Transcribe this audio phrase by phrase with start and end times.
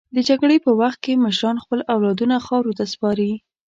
[0.15, 3.33] د جګړې په وخت کې مشران خپل اولادونه خاورو ته سپاري.